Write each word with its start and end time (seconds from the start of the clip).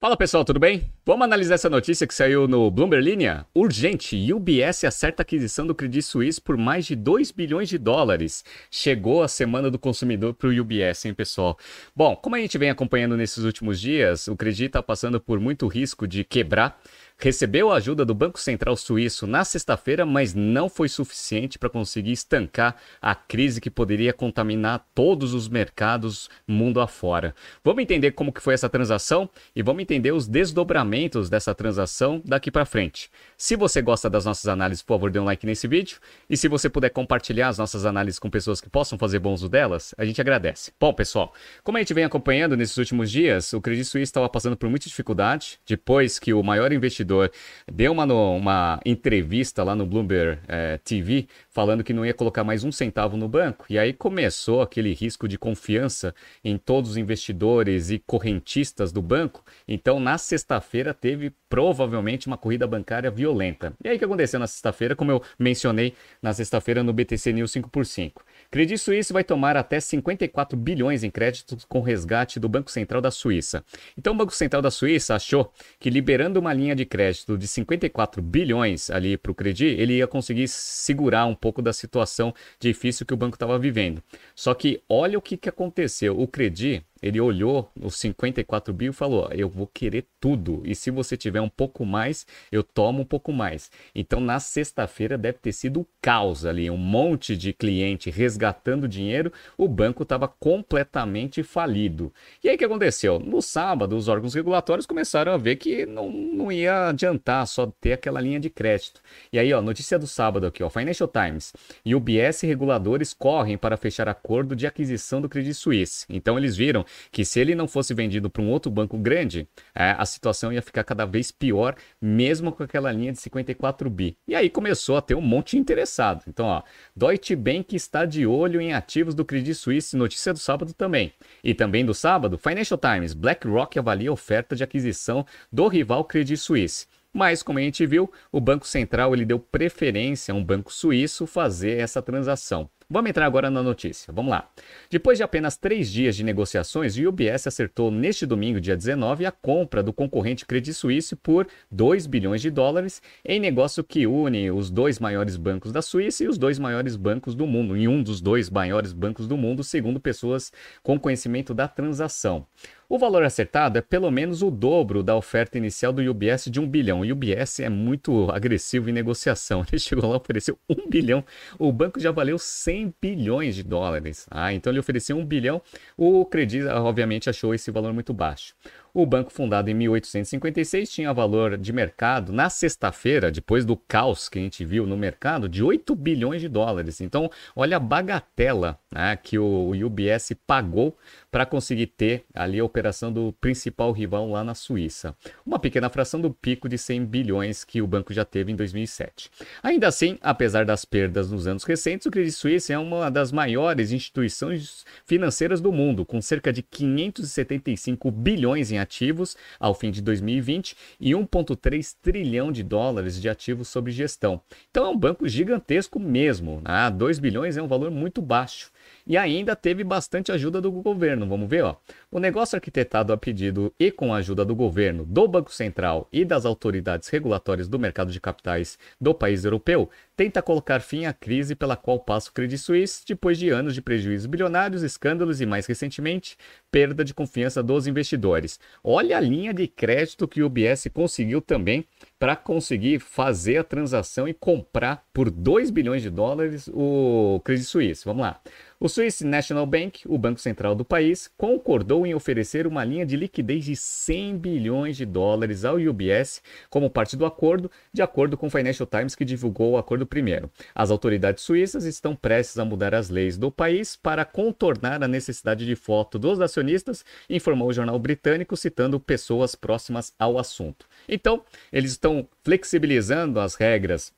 Fala 0.00 0.16
pessoal, 0.16 0.44
tudo 0.44 0.60
bem? 0.60 0.92
Vamos 1.04 1.24
analisar 1.24 1.56
essa 1.56 1.68
notícia 1.68 2.06
que 2.06 2.14
saiu 2.14 2.46
no 2.46 2.70
Bloomberg 2.70 3.04
Linha? 3.04 3.44
Urgente, 3.52 4.32
UBS 4.32 4.84
acerta 4.84 5.22
a 5.22 5.24
aquisição 5.24 5.66
do 5.66 5.74
Credit 5.74 6.02
Suisse 6.02 6.40
por 6.40 6.56
mais 6.56 6.86
de 6.86 6.94
2 6.94 7.32
bilhões 7.32 7.68
de 7.68 7.78
dólares. 7.78 8.44
Chegou 8.70 9.24
a 9.24 9.28
semana 9.28 9.72
do 9.72 9.76
consumidor 9.76 10.34
para 10.34 10.50
o 10.50 10.60
UBS, 10.60 11.04
hein 11.04 11.14
pessoal? 11.14 11.58
Bom, 11.96 12.14
como 12.14 12.36
a 12.36 12.38
gente 12.38 12.56
vem 12.56 12.70
acompanhando 12.70 13.16
nesses 13.16 13.42
últimos 13.42 13.80
dias, 13.80 14.28
o 14.28 14.36
Credit 14.36 14.66
está 14.66 14.80
passando 14.80 15.20
por 15.20 15.40
muito 15.40 15.66
risco 15.66 16.06
de 16.06 16.22
quebrar 16.22 16.80
recebeu 17.20 17.72
a 17.72 17.76
ajuda 17.76 18.04
do 18.04 18.14
Banco 18.14 18.38
Central 18.38 18.76
Suíço 18.76 19.26
na 19.26 19.44
sexta-feira, 19.44 20.06
mas 20.06 20.34
não 20.34 20.68
foi 20.68 20.88
suficiente 20.88 21.58
para 21.58 21.68
conseguir 21.68 22.12
estancar 22.12 22.76
a 23.02 23.12
crise 23.12 23.60
que 23.60 23.68
poderia 23.68 24.12
contaminar 24.12 24.86
todos 24.94 25.34
os 25.34 25.48
mercados 25.48 26.30
mundo 26.46 26.80
afora. 26.80 27.34
Vamos 27.64 27.82
entender 27.82 28.12
como 28.12 28.32
que 28.32 28.40
foi 28.40 28.54
essa 28.54 28.68
transação 28.68 29.28
e 29.54 29.62
vamos 29.64 29.82
entender 29.82 30.12
os 30.12 30.28
desdobramentos 30.28 31.28
dessa 31.28 31.52
transação 31.52 32.22
daqui 32.24 32.52
para 32.52 32.64
frente. 32.64 33.10
Se 33.36 33.56
você 33.56 33.82
gosta 33.82 34.08
das 34.08 34.24
nossas 34.24 34.46
análises, 34.46 34.82
por 34.82 34.94
favor, 34.94 35.10
dê 35.10 35.18
um 35.18 35.24
like 35.24 35.44
nesse 35.44 35.66
vídeo 35.66 35.98
e 36.30 36.36
se 36.36 36.46
você 36.46 36.70
puder 36.70 36.90
compartilhar 36.90 37.48
as 37.48 37.58
nossas 37.58 37.84
análises 37.84 38.20
com 38.20 38.30
pessoas 38.30 38.60
que 38.60 38.70
possam 38.70 38.96
fazer 38.96 39.18
bom 39.18 39.34
uso 39.34 39.48
delas, 39.48 39.92
a 39.98 40.04
gente 40.04 40.20
agradece. 40.20 40.72
Bom, 40.78 40.94
pessoal, 40.94 41.34
como 41.64 41.78
a 41.78 41.80
gente 41.80 41.92
vem 41.92 42.04
acompanhando 42.04 42.56
nesses 42.56 42.76
últimos 42.76 43.10
dias, 43.10 43.52
o 43.52 43.60
Credit 43.60 43.84
Suisse 43.84 44.08
estava 44.08 44.28
passando 44.28 44.56
por 44.56 44.70
muita 44.70 44.88
dificuldade 44.88 45.58
depois 45.66 46.20
que 46.20 46.32
o 46.32 46.44
maior 46.44 46.72
investidor 46.72 47.07
investidor, 47.08 47.32
deu 47.70 47.92
uma, 47.92 48.04
uma 48.04 48.80
entrevista 48.84 49.64
lá 49.64 49.74
no 49.74 49.86
Bloomberg 49.86 50.40
é, 50.46 50.78
TV 50.78 51.26
falando 51.50 51.82
que 51.82 51.92
não 51.92 52.04
ia 52.04 52.12
colocar 52.14 52.44
mais 52.44 52.62
um 52.62 52.70
centavo 52.70 53.16
no 53.16 53.28
banco. 53.28 53.64
E 53.70 53.78
aí 53.78 53.92
começou 53.92 54.60
aquele 54.60 54.92
risco 54.92 55.26
de 55.26 55.38
confiança 55.38 56.14
em 56.44 56.58
todos 56.58 56.90
os 56.90 56.96
investidores 56.96 57.90
e 57.90 57.98
correntistas 57.98 58.92
do 58.92 59.00
banco. 59.00 59.42
Então, 59.66 59.98
na 59.98 60.18
sexta-feira, 60.18 60.92
teve 60.92 61.32
provavelmente 61.48 62.26
uma 62.26 62.36
corrida 62.36 62.66
bancária 62.66 63.10
violenta. 63.10 63.72
E 63.82 63.88
aí 63.88 63.96
o 63.96 63.98
que 63.98 64.04
aconteceu 64.04 64.38
na 64.38 64.46
sexta-feira, 64.46 64.94
como 64.94 65.10
eu 65.10 65.22
mencionei 65.38 65.94
na 66.22 66.32
sexta-feira 66.32 66.82
no 66.82 66.92
BTC 66.92 67.32
News 67.32 67.50
5 67.50 67.70
por 67.70 67.86
5 67.86 68.22
Credit 68.50 68.78
Suisse 68.78 69.12
vai 69.12 69.22
tomar 69.22 69.58
até 69.58 69.78
54 69.78 70.56
bilhões 70.56 71.04
em 71.04 71.10
créditos 71.10 71.66
com 71.66 71.82
resgate 71.82 72.40
do 72.40 72.48
Banco 72.48 72.70
Central 72.70 73.02
da 73.02 73.10
Suíça. 73.10 73.62
Então, 73.96 74.14
o 74.14 74.16
Banco 74.16 74.34
Central 74.34 74.62
da 74.62 74.70
Suíça 74.70 75.14
achou 75.14 75.52
que 75.78 75.90
liberando 75.90 76.40
uma 76.40 76.54
linha 76.54 76.74
de 76.74 76.86
crédito 76.86 77.36
de 77.36 77.46
54 77.46 78.22
bilhões 78.22 78.88
ali 78.88 79.18
para 79.18 79.30
o 79.30 79.34
Credit, 79.34 79.78
ele 79.78 79.98
ia 79.98 80.06
conseguir 80.06 80.48
segurar 80.48 81.26
um 81.26 81.34
pouco 81.34 81.60
da 81.60 81.74
situação 81.74 82.34
difícil 82.58 83.04
que 83.04 83.12
o 83.12 83.18
banco 83.18 83.36
estava 83.36 83.58
vivendo. 83.58 84.02
Só 84.34 84.54
que 84.54 84.82
olha 84.88 85.18
o 85.18 85.22
que, 85.22 85.36
que 85.36 85.48
aconteceu. 85.48 86.18
O 86.18 86.26
Credit 86.26 86.82
ele 87.02 87.20
olhou 87.20 87.70
os 87.80 87.96
54 87.96 88.72
bi 88.74 88.86
e 88.86 88.92
falou: 88.92 89.28
Eu 89.32 89.48
vou 89.48 89.66
querer 89.66 90.06
tudo. 90.20 90.62
E 90.64 90.74
se 90.74 90.90
você 90.90 91.16
tiver 91.16 91.40
um 91.40 91.48
pouco 91.48 91.84
mais, 91.86 92.26
eu 92.50 92.62
tomo 92.62 93.02
um 93.02 93.04
pouco 93.04 93.32
mais. 93.32 93.70
Então, 93.94 94.20
na 94.20 94.40
sexta-feira, 94.40 95.16
deve 95.16 95.38
ter 95.38 95.52
sido 95.52 95.80
um 95.80 95.86
caos 96.02 96.44
ali. 96.44 96.70
Um 96.70 96.76
monte 96.76 97.36
de 97.36 97.52
cliente 97.52 98.10
resgatando 98.10 98.88
dinheiro. 98.88 99.32
O 99.56 99.68
banco 99.68 100.02
estava 100.02 100.26
completamente 100.26 101.42
falido. 101.42 102.12
E 102.42 102.48
aí 102.48 102.56
o 102.56 102.58
que 102.58 102.64
aconteceu? 102.64 103.18
No 103.18 103.40
sábado, 103.40 103.96
os 103.96 104.08
órgãos 104.08 104.34
regulatórios 104.34 104.86
começaram 104.86 105.32
a 105.32 105.36
ver 105.36 105.56
que 105.56 105.86
não, 105.86 106.10
não 106.10 106.50
ia 106.50 106.88
adiantar 106.88 107.46
só 107.46 107.66
ter 107.80 107.92
aquela 107.92 108.20
linha 108.20 108.40
de 108.40 108.50
crédito. 108.50 109.00
E 109.32 109.38
aí, 109.38 109.52
ó, 109.52 109.62
notícia 109.62 109.98
do 109.98 110.06
sábado 110.06 110.46
aqui: 110.46 110.62
ó, 110.62 110.70
Financial 110.70 111.08
Times 111.08 111.52
e 111.84 111.94
o 111.94 112.00
BS 112.00 112.42
reguladores 112.42 113.14
correm 113.14 113.56
para 113.56 113.76
fechar 113.76 114.08
acordo 114.08 114.56
de 114.56 114.66
aquisição 114.66 115.20
do 115.20 115.28
Credit 115.28 115.54
Suisse. 115.54 116.04
Então, 116.08 116.36
eles 116.36 116.56
viram 116.56 116.84
que 117.10 117.24
se 117.24 117.40
ele 117.40 117.54
não 117.54 117.68
fosse 117.68 117.94
vendido 117.94 118.30
para 118.30 118.42
um 118.42 118.50
outro 118.50 118.70
banco 118.70 118.96
grande, 118.98 119.48
é, 119.74 119.94
a 119.96 120.04
situação 120.04 120.52
ia 120.52 120.62
ficar 120.62 120.84
cada 120.84 121.04
vez 121.04 121.30
pior, 121.30 121.74
mesmo 122.00 122.52
com 122.52 122.62
aquela 122.62 122.92
linha 122.92 123.12
de 123.12 123.20
54 123.20 123.88
bi. 123.90 124.16
E 124.26 124.34
aí 124.34 124.50
começou 124.50 124.96
a 124.96 125.02
ter 125.02 125.14
um 125.14 125.20
monte 125.20 125.52
de 125.52 125.58
interessado. 125.58 126.24
Então, 126.26 126.46
ó, 126.46 126.62
Deutsche 126.94 127.36
Bank 127.36 127.74
está 127.74 128.04
de 128.04 128.26
olho 128.26 128.60
em 128.60 128.72
ativos 128.72 129.14
do 129.14 129.24
Credit 129.24 129.54
Suisse, 129.54 129.96
notícia 129.96 130.32
do 130.32 130.38
sábado 130.38 130.72
também. 130.72 131.12
E 131.42 131.54
também 131.54 131.84
do 131.84 131.94
sábado, 131.94 132.38
Financial 132.38 132.78
Times, 132.78 133.14
BlackRock 133.14 133.78
avalia 133.78 134.12
oferta 134.12 134.54
de 134.54 134.64
aquisição 134.64 135.24
do 135.52 135.68
rival 135.68 136.04
Credit 136.04 136.36
Suisse. 136.36 136.86
Mas, 137.12 137.42
como 137.42 137.58
a 137.58 137.62
gente 137.62 137.86
viu, 137.86 138.10
o 138.30 138.40
Banco 138.40 138.66
Central 138.66 139.14
ele 139.14 139.24
deu 139.24 139.38
preferência 139.38 140.32
a 140.32 140.36
um 140.36 140.44
banco 140.44 140.72
suíço 140.72 141.26
fazer 141.26 141.78
essa 141.78 142.02
transação. 142.02 142.70
Vamos 142.90 143.10
entrar 143.10 143.26
agora 143.26 143.50
na 143.50 143.62
notícia. 143.62 144.10
Vamos 144.10 144.30
lá. 144.30 144.48
Depois 144.88 145.18
de 145.18 145.22
apenas 145.22 145.58
três 145.58 145.92
dias 145.92 146.16
de 146.16 146.24
negociações, 146.24 146.96
o 146.96 147.06
UBS 147.06 147.46
acertou 147.46 147.90
neste 147.90 148.24
domingo, 148.24 148.58
dia 148.58 148.74
19, 148.74 149.26
a 149.26 149.30
compra 149.30 149.82
do 149.82 149.92
concorrente 149.92 150.46
Credit 150.46 150.72
Suisse 150.72 151.14
por 151.14 151.46
2 151.70 152.06
bilhões 152.06 152.40
de 152.40 152.50
dólares 152.50 153.02
em 153.22 153.38
negócio 153.38 153.84
que 153.84 154.06
une 154.06 154.50
os 154.50 154.70
dois 154.70 154.98
maiores 154.98 155.36
bancos 155.36 155.70
da 155.70 155.82
Suíça 155.82 156.24
e 156.24 156.28
os 156.28 156.38
dois 156.38 156.58
maiores 156.58 156.96
bancos 156.96 157.34
do 157.34 157.46
mundo, 157.46 157.76
em 157.76 157.86
um 157.86 158.02
dos 158.02 158.22
dois 158.22 158.48
maiores 158.48 158.94
bancos 158.94 159.28
do 159.28 159.36
mundo, 159.36 159.62
segundo 159.62 160.00
pessoas 160.00 160.50
com 160.82 160.98
conhecimento 160.98 161.52
da 161.52 161.68
transação. 161.68 162.46
O 162.90 162.98
valor 162.98 163.22
acertado 163.22 163.76
é 163.76 163.82
pelo 163.82 164.10
menos 164.10 164.40
o 164.40 164.50
dobro 164.50 165.02
da 165.02 165.14
oferta 165.14 165.58
inicial 165.58 165.92
do 165.92 166.00
UBS 166.00 166.46
de 166.50 166.58
1 166.58 166.66
bilhão. 166.66 167.02
O 167.02 167.12
UBS 167.12 167.60
é 167.60 167.68
muito 167.68 168.30
agressivo 168.30 168.88
em 168.88 168.94
negociação. 168.94 169.62
Ele 169.70 169.78
chegou 169.78 170.08
lá 170.08 170.16
e 170.16 170.16
ofereceu 170.16 170.58
1 170.66 170.88
bilhão. 170.88 171.22
O 171.58 171.70
banco 171.70 172.00
já 172.00 172.10
valeu 172.10 172.38
100 172.38 172.94
bilhões 172.98 173.56
de 173.56 173.62
dólares. 173.62 174.26
Ah, 174.30 174.54
então 174.54 174.72
ele 174.72 174.80
ofereceu 174.80 175.18
1 175.18 175.26
bilhão. 175.26 175.60
O 175.98 176.24
Credit, 176.24 176.64
obviamente, 176.64 177.28
achou 177.28 177.52
esse 177.52 177.70
valor 177.70 177.92
muito 177.92 178.14
baixo. 178.14 178.54
O 178.92 179.04
banco, 179.04 179.32
fundado 179.32 179.70
em 179.70 179.74
1856, 179.74 180.90
tinha 180.90 181.12
valor 181.12 181.56
de 181.56 181.72
mercado 181.72 182.32
na 182.32 182.48
sexta-feira, 182.48 183.30
depois 183.30 183.64
do 183.64 183.76
caos 183.76 184.28
que 184.28 184.38
a 184.38 184.42
gente 184.42 184.64
viu 184.64 184.86
no 184.86 184.96
mercado, 184.96 185.48
de 185.48 185.62
8 185.62 185.94
bilhões 185.94 186.40
de 186.40 186.48
dólares. 186.48 187.00
Então, 187.00 187.30
olha 187.54 187.76
a 187.76 187.80
bagatela 187.80 188.78
né, 188.90 189.16
que 189.16 189.38
o 189.38 189.70
UBS 189.70 190.32
pagou 190.46 190.96
para 191.30 191.44
conseguir 191.44 191.88
ter 191.88 192.24
ali 192.34 192.58
a 192.58 192.64
operação 192.64 193.12
do 193.12 193.32
principal 193.40 193.92
rival 193.92 194.30
lá 194.30 194.42
na 194.42 194.54
Suíça. 194.54 195.14
Uma 195.44 195.58
pequena 195.58 195.90
fração 195.90 196.20
do 196.20 196.30
pico 196.30 196.68
de 196.68 196.78
100 196.78 197.04
bilhões 197.04 197.64
que 197.64 197.82
o 197.82 197.86
banco 197.86 198.12
já 198.12 198.24
teve 198.24 198.50
em 198.50 198.56
2007. 198.56 199.30
Ainda 199.62 199.88
assim, 199.88 200.18
apesar 200.22 200.64
das 200.64 200.84
perdas 200.84 201.30
nos 201.30 201.46
anos 201.46 201.64
recentes, 201.64 202.06
o 202.06 202.10
Credit 202.10 202.32
Suisse 202.32 202.72
é 202.72 202.78
uma 202.78 203.10
das 203.10 203.30
maiores 203.30 203.92
instituições 203.92 204.86
financeiras 205.04 205.60
do 205.60 205.70
mundo, 205.70 206.04
com 206.04 206.20
cerca 206.20 206.52
de 206.52 206.62
575 206.62 208.10
bilhões 208.10 208.70
em 208.72 208.77
ativos 208.78 209.36
ao 209.58 209.74
fim 209.74 209.90
de 209.90 210.00
2020 210.00 210.76
e 211.00 211.12
1,3 211.12 211.94
trilhão 212.02 212.52
de 212.52 212.62
dólares 212.62 213.20
de 213.20 213.28
ativos 213.28 213.68
sob 213.68 213.90
gestão. 213.90 214.40
Então 214.70 214.86
é 214.86 214.88
um 214.88 214.96
banco 214.96 215.28
gigantesco 215.28 215.98
mesmo. 215.98 216.62
Né? 216.64 216.90
2 216.90 217.18
bilhões 217.18 217.56
é 217.56 217.62
um 217.62 217.68
valor 217.68 217.90
muito 217.90 218.20
baixo. 218.20 218.70
E 219.06 219.16
ainda 219.16 219.56
teve 219.56 219.82
bastante 219.84 220.32
ajuda 220.32 220.60
do 220.60 220.70
governo. 220.70 221.26
Vamos 221.26 221.48
ver, 221.48 221.64
ó. 221.64 221.76
O 222.10 222.18
negócio 222.18 222.56
arquitetado 222.56 223.12
a 223.12 223.16
pedido 223.16 223.72
e 223.78 223.90
com 223.90 224.12
a 224.12 224.18
ajuda 224.18 224.44
do 224.44 224.54
governo, 224.54 225.04
do 225.04 225.26
Banco 225.26 225.52
Central 225.52 226.08
e 226.12 226.24
das 226.24 226.44
autoridades 226.44 227.08
regulatórias 227.08 227.68
do 227.68 227.78
mercado 227.78 228.10
de 228.10 228.20
capitais 228.20 228.78
do 229.00 229.14
país 229.14 229.44
europeu 229.44 229.88
tenta 230.18 230.42
colocar 230.42 230.80
fim 230.80 231.04
à 231.04 231.12
crise 231.12 231.54
pela 231.54 231.76
qual 231.76 232.00
passa 232.00 232.28
o 232.28 232.32
Credit 232.32 232.58
Suisse 232.58 233.04
depois 233.06 233.38
de 233.38 233.50
anos 233.50 233.72
de 233.72 233.80
prejuízos 233.80 234.26
bilionários, 234.26 234.82
escândalos 234.82 235.40
e, 235.40 235.46
mais 235.46 235.64
recentemente, 235.64 236.36
perda 236.72 237.04
de 237.04 237.14
confiança 237.14 237.62
dos 237.62 237.86
investidores. 237.86 238.58
Olha 238.82 239.16
a 239.16 239.20
linha 239.20 239.54
de 239.54 239.68
crédito 239.68 240.26
que 240.26 240.42
o 240.42 240.46
UBS 240.46 240.88
conseguiu 240.92 241.40
também 241.40 241.86
para 242.18 242.34
conseguir 242.34 242.98
fazer 242.98 243.58
a 243.58 243.64
transação 243.64 244.28
e 244.28 244.34
comprar 244.34 245.04
por 245.12 245.30
2 245.30 245.70
bilhões 245.70 246.02
de 246.02 246.10
dólares 246.10 246.68
o 246.72 247.40
Credit 247.44 247.66
Suisse. 247.66 248.04
Vamos 248.04 248.22
lá. 248.22 248.40
O 248.80 248.88
Swiss 248.88 249.24
National 249.24 249.66
Bank, 249.66 250.02
o 250.06 250.16
banco 250.16 250.40
central 250.40 250.72
do 250.72 250.84
país, 250.84 251.28
concordou 251.36 252.06
em 252.06 252.14
oferecer 252.14 252.64
uma 252.64 252.84
linha 252.84 253.04
de 253.04 253.16
liquidez 253.16 253.64
de 253.64 253.74
100 253.74 254.38
bilhões 254.38 254.96
de 254.96 255.04
dólares 255.04 255.64
ao 255.64 255.78
UBS 255.78 256.40
como 256.70 256.88
parte 256.88 257.16
do 257.16 257.26
acordo, 257.26 257.68
de 257.92 258.02
acordo 258.02 258.36
com 258.36 258.46
o 258.46 258.50
Financial 258.50 258.86
Times 258.86 259.16
que 259.16 259.24
divulgou 259.24 259.72
o 259.72 259.78
acordo 259.78 260.06
primeiro. 260.06 260.48
As 260.72 260.92
autoridades 260.92 261.42
suíças 261.42 261.84
estão 261.86 262.14
prestes 262.14 262.56
a 262.56 262.64
mudar 262.64 262.94
as 262.94 263.10
leis 263.10 263.36
do 263.36 263.50
país 263.50 263.96
para 263.96 264.24
contornar 264.24 265.02
a 265.02 265.08
necessidade 265.08 265.66
de 265.66 265.74
foto 265.74 266.16
dos 266.16 266.40
acionistas, 266.40 267.04
informou 267.28 267.70
o 267.70 267.72
jornal 267.72 267.98
britânico 267.98 268.56
citando 268.56 269.00
pessoas 269.00 269.56
próximas 269.56 270.14
ao 270.16 270.38
assunto. 270.38 270.86
Então, 271.08 271.42
eles 271.72 271.90
estão 271.90 272.07
flexibilizando 272.42 273.40
as 273.40 273.54
regras 273.54 274.12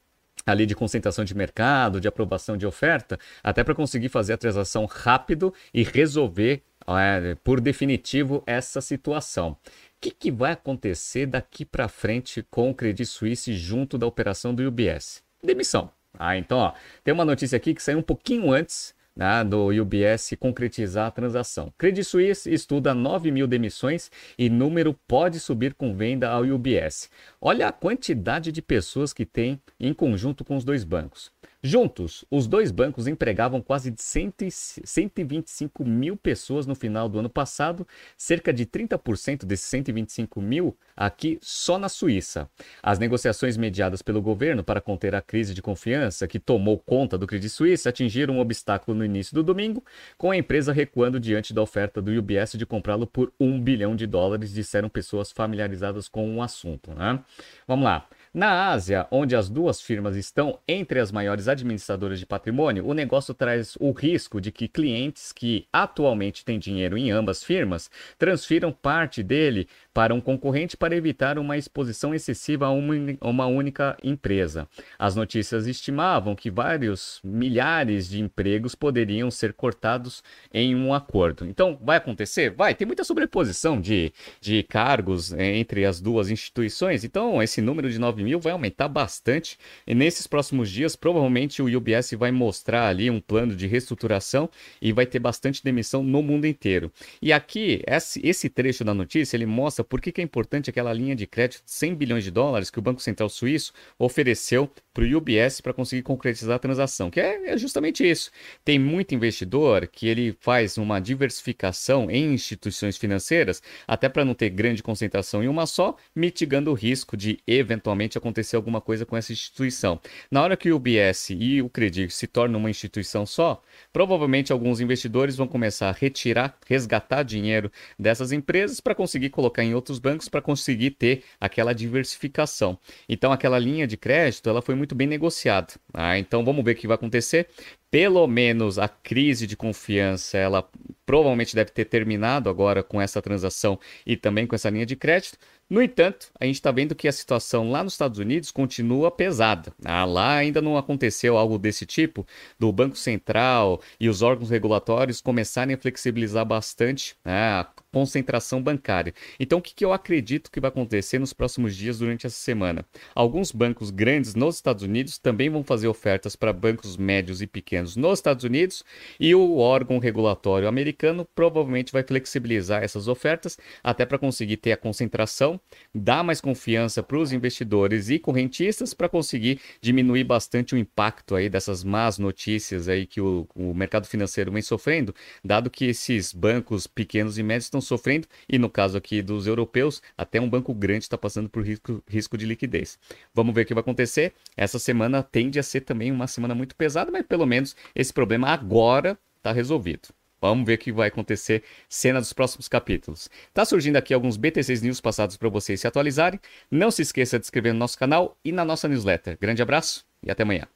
ali 0.46 0.66
de 0.66 0.75
concentração 0.75 1.25
de 1.25 1.34
mercado, 1.34 2.00
de 2.00 2.08
aprovação 2.08 2.56
de 2.56 2.66
oferta, 2.66 3.19
até 3.42 3.62
para 3.62 3.75
conseguir 3.75 4.08
fazer 4.08 4.32
a 4.32 4.38
transação 4.38 4.87
rápido 4.87 5.52
e 5.72 5.82
resolver 5.82 6.62
é, 6.87 7.37
por 7.44 7.60
definitivo 7.60 8.42
essa 8.46 8.81
situação. 8.81 9.50
O 9.50 9.56
que, 10.00 10.10
que 10.10 10.31
vai 10.31 10.52
acontecer 10.52 11.26
daqui 11.26 11.64
para 11.64 11.88
frente 11.88 12.42
com 12.50 12.70
o 12.70 12.75
Credit 12.75 13.06
Suisse 13.06 13.52
junto 13.54 13.98
da 13.98 14.06
operação 14.06 14.54
do 14.54 14.66
UBS? 14.66 15.22
Demissão. 15.42 15.90
Ah, 16.19 16.37
então, 16.37 16.58
ó, 16.58 16.72
tem 17.04 17.14
uma 17.14 17.25
notícia 17.25 17.56
aqui 17.56 17.75
que 17.75 17.82
saiu 17.82 17.98
um 17.98 18.02
pouquinho 18.02 18.50
antes 18.50 18.94
né, 19.15 19.45
do 19.45 19.69
UBS 19.69 20.35
concretizar 20.39 21.07
a 21.07 21.11
transação. 21.11 21.73
Credit 21.77 22.05
Suisse 22.05 22.53
estuda 22.53 22.95
9 22.95 23.31
mil 23.31 23.47
demissões 23.47 24.11
e 24.39 24.49
número 24.49 24.95
pode 25.07 25.39
subir 25.41 25.75
com 25.75 25.95
venda 25.95 26.29
ao 26.31 26.43
UBS. 26.43 27.11
Olha 27.41 27.69
a 27.69 27.73
quantidade 27.73 28.53
de 28.53 28.62
pessoas 28.62 29.12
que 29.12 29.27
tem 29.27 29.61
em 29.79 29.93
conjunto 29.93 30.45
com 30.45 30.57
os 30.57 30.65
dois 30.65 30.85
bancos. 30.85 31.31
Juntos, 31.62 32.25
os 32.31 32.47
dois 32.47 32.71
bancos 32.71 33.07
empregavam 33.07 33.61
quase 33.61 33.95
125 33.95 35.85
mil 35.85 36.17
pessoas 36.17 36.67
no 36.67 36.75
final 36.75 37.07
do 37.07 37.19
ano 37.19 37.29
passado, 37.29 37.87
cerca 38.17 38.51
de 38.51 38.65
30% 38.65 39.45
desses 39.45 39.67
125 39.67 40.41
mil 40.41 40.75
aqui 40.97 41.39
só 41.43 41.79
na 41.79 41.91
Suíça. 41.91 42.49
As 42.83 42.99
negociações 42.99 43.59
mediadas 43.59 44.01
pelo 44.01 44.23
governo 44.23 44.65
para 44.65 44.81
conter 44.81 45.15
a 45.15 45.21
crise 45.21 45.53
de 45.53 45.61
confiança 45.61 46.27
que 46.27 46.39
tomou 46.39 46.79
conta 46.79 47.19
do 47.19 47.27
Credit 47.27 47.51
Suisse 47.51 47.87
atingiram 47.87 48.37
um 48.37 48.41
obstáculo 48.41 48.97
no 48.97 49.05
início 49.05 49.35
do 49.35 49.43
domingo, 49.43 49.85
com 50.17 50.31
a 50.31 50.37
empresa 50.39 50.73
recuando 50.73 51.21
diante 51.21 51.53
da 51.53 51.61
oferta 51.61 52.01
do 52.01 52.11
UBS 52.11 52.53
de 52.53 52.65
comprá-lo 52.65 53.07
por 53.07 53.35
um 53.39 53.61
bilhão 53.61 53.95
de 53.95 54.07
dólares, 54.07 54.55
disseram 54.55 54.89
pessoas 54.89 55.31
familiarizadas 55.31 56.09
com 56.09 56.39
o 56.39 56.43
assunto. 56.43 56.95
Né? 56.95 57.23
Vamos 57.69 57.85
lá. 57.85 58.09
Na 58.32 58.71
Ásia, 58.71 59.09
onde 59.11 59.35
as 59.35 59.49
duas 59.49 59.81
firmas 59.81 60.15
estão 60.15 60.56
entre 60.69 61.00
as 61.00 61.11
maiores 61.11 61.49
administradoras 61.49 62.17
de 62.21 62.25
patrimônio, 62.25 62.87
o 62.87 62.94
negócio 62.94 63.35
traz 63.35 63.77
o 63.81 63.91
risco 63.91 64.41
de 64.41 64.53
que 64.53 64.69
clientes 64.69 65.32
que 65.32 65.67
atualmente 65.73 66.44
têm 66.44 66.56
dinheiro 66.56 66.97
em 66.97 67.11
ambas 67.11 67.43
firmas 67.43 67.91
transfiram 68.17 68.71
parte 68.71 69.21
dele 69.21 69.67
para 69.93 70.15
um 70.15 70.21
concorrente 70.21 70.77
para 70.77 70.94
evitar 70.94 71.41
uma 71.41 71.59
exposição 71.59 72.15
excessiva 72.15 72.67
a 72.67 72.71
uma, 72.71 73.47
única 73.47 73.97
empresa. 74.00 74.69
As 74.97 75.17
notícias 75.17 75.67
estimavam 75.67 76.37
que 76.37 76.53
vários 76.53 77.21
milhares 77.25 78.09
de 78.09 78.21
empregos 78.21 78.76
poderiam 78.76 79.29
ser 79.29 79.55
cortados 79.55 80.23
em 80.55 80.76
um 80.76 80.94
acordo. 80.94 81.44
Então, 81.44 81.76
vai 81.83 81.97
acontecer? 81.97 82.50
Vai. 82.50 82.76
Tem 82.76 82.87
muita 82.87 83.03
sobreposição 83.03 83.81
de, 83.81 84.12
de 84.41 84.62
cargos 84.62 85.33
eh, 85.33 85.56
entre 85.56 85.85
as 85.85 86.00
duas 86.00 86.31
instituições. 86.31 87.03
Então, 87.03 87.43
esse 87.43 87.61
número 87.61 87.91
de 87.91 87.99
9 87.99 88.19
mil 88.20 88.40
vai 88.40 88.52
aumentar 88.52 88.88
bastante. 88.88 89.58
E 89.87 89.94
nesses 89.94 90.26
próximos 90.26 90.70
dias, 90.70 90.96
provavelmente 90.96 91.62
o 91.62 91.76
UBS 91.76 92.12
vai 92.12 92.31
mostrar 92.31 92.88
ali 92.88 93.11
um 93.11 93.20
plano 93.20 93.55
de 93.55 93.67
reestruturação 93.67 94.49
e 94.81 94.93
vai 94.93 95.06
ter 95.06 95.19
bastante 95.19 95.62
demissão 95.62 96.02
no 96.02 96.22
mundo 96.22 96.46
inteiro. 96.46 96.93
E 97.20 97.32
aqui, 97.32 97.82
esse, 97.87 98.49
trecho 98.49 98.84
da 98.84 98.94
notícia, 98.94 99.37
ele 99.37 99.46
mostra 99.46 99.84
por 99.84 100.00
que, 100.00 100.12
que 100.12 100.20
é 100.20 100.25
importante 100.25 100.70
aquela 100.70 100.93
linha 100.93 101.14
de 101.14 101.26
crédito 101.26 101.64
de 101.64 101.72
100 101.72 101.94
bilhões 101.94 102.25
de 102.25 102.31
dólares 102.31 102.70
que 102.70 102.78
o 102.78 102.82
Banco 102.82 103.00
Central 103.00 103.28
Suíço 103.28 103.72
ofereceu 103.99 104.70
para 104.93 105.05
o 105.05 105.16
UBS 105.16 105.61
para 105.61 105.73
conseguir 105.73 106.02
concretizar 106.02 106.56
a 106.56 106.58
transação, 106.58 107.11
que 107.11 107.20
é, 107.20 107.52
é, 107.52 107.58
justamente 107.58 108.08
isso. 108.08 108.31
Tem 108.64 108.78
muito 108.78 109.14
investidor 109.14 109.87
que 109.87 110.06
ele 110.06 110.37
faz 110.40 110.76
uma 110.76 111.00
diversificação 111.00 112.11
em 112.11 112.34
instituições 112.34 112.96
financeiras, 112.96 113.62
até 113.87 114.08
para 114.08 114.25
não 114.25 114.34
ter 114.34 114.50
grande 114.50 114.82
concentração 114.82 115.43
em 115.43 115.49
uma 115.49 115.66
só, 115.66 115.96
mitigando 116.14 116.70
o 116.70 116.75
risco 116.75 117.16
de 117.16 117.38
eventualmente 117.46 118.10
acontecer 118.19 118.57
alguma 118.57 118.81
coisa 118.81 119.05
com 119.07 119.17
essa 119.17 119.33
instituição. 119.33 120.01
Na 120.31 120.43
hora 120.43 120.57
que 120.57 120.71
o 120.71 120.77
UBS 120.77 121.31
e 121.31 121.62
o 121.62 121.69
Credit 121.69 122.12
se 122.12 122.27
tornam 122.27 122.59
uma 122.59 122.71
instituição 122.71 123.27
só, 123.27 123.62
provavelmente 123.93 124.53
alguns 124.53 124.81
investidores 124.81 125.37
vão 125.37 125.47
começar 125.47 125.89
a 125.89 125.93
retirar, 125.93 126.57
resgatar 126.67 127.23
dinheiro 127.23 127.71
dessas 127.99 128.33
empresas 128.33 128.81
para 128.81 128.95
conseguir 128.95 129.31
colocar 129.31 129.62
em 129.62 129.75
outros 129.75 129.99
bancos 129.99 130.29
para 130.29 130.41
conseguir 130.41 130.93
ter 130.93 131.25
aquela 131.41 131.73
diversificação. 131.73 132.79
Então 133.09 133.33
aquela 133.33 133.59
linha 133.59 133.87
de 133.87 133.97
crédito 133.97 134.49
ela 134.49 134.62
foi 134.62 134.75
muito 134.75 134.95
bem 134.95 135.07
negociada. 135.07 135.75
Ah, 135.93 136.19
então 136.19 136.45
vamos 136.45 136.65
ver 136.65 136.73
o 136.73 136.75
que 136.77 136.87
vai 136.87 136.95
acontecer. 136.95 137.49
Pelo 137.91 138.27
menos 138.29 138.79
a 138.79 138.89
crise 138.89 139.47
de 139.47 139.57
confiança 139.57 140.39
ela 140.39 140.69
provavelmente 141.05 141.57
deve 141.57 141.73
ter 141.73 141.87
terminado 141.87 142.49
agora 142.49 142.85
com 142.85 143.01
essa 143.01 143.21
transação 143.21 143.79
e 144.07 144.17
também 144.17 144.47
com 144.47 144.55
essa 144.55 144.71
linha 144.71 144.87
de 144.87 144.95
crédito. 144.95 145.37
No 145.70 145.81
entanto, 145.81 146.32
a 146.40 146.46
gente 146.46 146.56
está 146.56 146.72
vendo 146.72 146.96
que 146.96 147.06
a 147.06 147.12
situação 147.12 147.70
lá 147.70 147.84
nos 147.84 147.93
Estados 147.93 148.19
Unidos 148.19 148.50
continua 148.50 149.08
pesada. 149.08 149.72
Ah, 149.84 150.05
lá 150.05 150.34
ainda 150.34 150.61
não 150.61 150.76
aconteceu 150.76 151.38
algo 151.38 151.56
desse 151.58 151.87
tipo, 151.87 152.26
do 152.58 152.72
Banco 152.72 152.96
Central 152.96 153.81
e 154.00 154.08
os 154.08 154.20
órgãos 154.20 154.50
regulatórios 154.50 155.20
começarem 155.20 155.72
a 155.72 155.78
flexibilizar 155.78 156.44
bastante 156.44 157.14
né, 157.25 157.32
a 157.32 157.69
concentração 157.93 158.61
bancária. 158.61 159.14
Então, 159.38 159.58
o 159.58 159.62
que, 159.62 159.75
que 159.75 159.84
eu 159.84 159.93
acredito 159.93 160.50
que 160.50 160.61
vai 160.61 160.69
acontecer 160.69 161.20
nos 161.20 161.32
próximos 161.32 161.76
dias 161.76 161.99
durante 161.99 162.26
essa 162.26 162.37
semana? 162.37 162.84
Alguns 163.14 163.52
bancos 163.52 163.90
grandes 163.90 164.34
nos 164.34 164.56
Estados 164.56 164.82
Unidos 164.82 165.19
também 165.19 165.50
vão 165.50 165.62
fazer 165.62 165.87
ofertas 165.88 166.34
para 166.34 166.52
bancos 166.52 166.96
médios 166.96 167.43
e 167.43 167.46
pequenos 167.46 167.94
nos 167.94 168.19
Estados 168.19 168.44
Unidos 168.44 168.84
e 169.19 169.34
o 169.34 169.58
órgão 169.58 169.99
regulatório 169.99 170.66
americano 170.66 171.25
provavelmente 171.32 171.93
vai 171.93 172.02
flexibilizar 172.02 172.82
essas 172.82 173.06
ofertas 173.06 173.56
até 173.84 174.05
para 174.05 174.19
conseguir 174.19 174.56
ter 174.56 174.73
a 174.73 174.76
concentração, 174.76 175.60
dar 175.93 176.23
mais 176.23 176.41
confiança 176.41 177.03
para 177.03 177.19
os 177.19 177.33
investidores 177.33 178.09
e 178.09 178.19
correntistas 178.19 178.95
para 178.95 179.09
conseguir 179.09 179.61
diminuir 179.81 180.23
bastante 180.23 180.77
o 180.77 180.79
impacto 180.79 181.35
aí 181.35 181.49
dessas 181.49 181.83
más 181.83 182.19
notícias 182.19 182.89
aí 182.89 183.05
que 183.05 183.21
o, 183.21 183.49
o 183.55 183.75
mercado 183.75 184.07
financeiro 184.07 184.53
vem 184.53 184.62
sofrendo, 184.62 185.15
dado 185.45 185.69
que 185.69 185.87
esses 185.87 186.33
bancos 186.33 186.87
pequenos 186.87 187.37
e 187.37 187.43
médios 187.43 187.65
estão 187.65 187.81
estão 187.81 187.81
sofrendo, 187.81 188.29
e 188.49 188.59
no 188.59 188.71
caso 188.71 188.97
aqui 188.97 189.23
dos 189.23 189.47
europeus, 189.47 190.01
até 190.17 190.41
um 190.41 190.49
banco 190.49 190.73
grande 190.73 191.05
está 191.05 191.19
passando 191.19 191.49
por 191.49 191.65
risco, 191.65 192.03
risco 192.07 192.39
de 192.39 192.47
liquidez. 192.47 192.99
Vamos 193.35 193.55
ver 193.55 193.62
o 193.62 193.67
que 193.67 193.75
vai 193.75 193.81
acontecer. 193.81 194.35
Essa 194.57 194.79
semana 194.79 195.23
tende 195.23 195.59
a 195.59 195.62
ser 195.62 195.81
também 195.81 196.12
uma 196.12 196.27
semana 196.27 196.55
muito 196.55 196.77
pesada, 196.77 197.11
mas 197.11 197.27
pelo 197.27 197.47
menos 197.47 197.75
esse 197.95 198.12
problema 198.12 198.49
agora 198.49 199.19
está 199.39 199.53
resolvido. 199.53 200.09
Vamos 200.40 200.66
ver 200.66 200.75
o 200.75 200.78
que 200.78 200.92
vai 200.92 201.08
acontecer 201.08 201.62
cena 201.88 202.20
dos 202.20 202.32
próximos 202.32 202.69
capítulos. 202.69 203.28
Tá 203.52 203.64
surgindo 203.64 203.96
aqui 203.96 204.14
alguns 204.14 204.37
BTCs 204.37 204.82
News 204.82 205.00
passados 205.00 205.37
para 205.37 205.48
vocês 205.48 205.81
se 205.81 205.87
atualizarem. 205.87 206.40
Não 206.70 206.90
se 206.90 207.02
esqueça 207.02 207.38
de 207.38 207.44
inscrever 207.44 207.72
no 207.72 207.78
nosso 207.78 207.98
canal 207.98 208.37
e 208.44 208.52
na 208.52 208.64
nossa 208.64 208.88
newsletter. 208.88 209.38
Grande 209.40 209.62
abraço 209.62 210.04
e 210.22 210.31
até 210.31 210.42
amanhã. 210.42 210.66